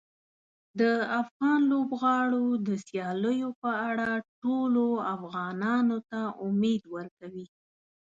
د 0.79 0.81
افغان 1.21 1.59
لوبغاړو 1.71 2.45
د 2.67 2.69
سیالیو 2.87 3.49
په 3.61 3.69
اړه 3.89 4.09
ټولو 4.41 4.85
افغانانو 5.15 5.97
ته 6.09 6.19
امید 6.47 6.81
ورکوي. 6.95 7.45